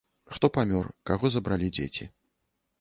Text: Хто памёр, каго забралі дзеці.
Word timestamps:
Хто 0.37 0.49
памёр, 0.55 0.89
каго 1.11 1.33
забралі 1.37 1.71
дзеці. 1.79 2.11